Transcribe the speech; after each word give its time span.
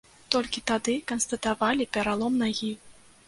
Толькі 0.35 0.63
тады 0.71 0.95
канстатавалі 1.11 1.87
пералом 1.97 2.39
нагі. 2.45 2.73